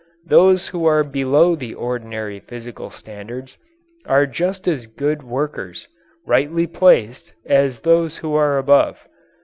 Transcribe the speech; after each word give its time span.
Those 0.25 0.69
who 0.69 0.83
are 0.87 1.03
below 1.03 1.55
the 1.55 1.75
ordinary 1.75 2.39
physical 2.39 2.89
standards 2.89 3.59
are 4.07 4.25
just 4.25 4.67
as 4.67 4.87
good 4.87 5.21
workers, 5.21 5.87
rightly 6.25 6.65
placed, 6.65 7.33
as 7.45 7.81
those 7.81 8.17
who 8.17 8.33
are 8.33 8.57
above. 8.57 9.07